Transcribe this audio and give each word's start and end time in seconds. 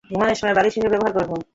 ঘুমানোর 0.09 0.37
সময় 0.39 0.55
বালিশ 0.57 0.73
হিসাবে 0.75 0.93
ব্যবহার 0.93 1.13
করব? 1.17 1.31